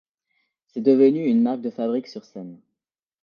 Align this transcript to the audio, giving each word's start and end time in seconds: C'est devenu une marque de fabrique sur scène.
C'est 0.65 0.81
devenu 0.81 1.27
une 1.27 1.43
marque 1.43 1.61
de 1.61 1.69
fabrique 1.69 2.07
sur 2.07 2.25
scène. 2.25 2.59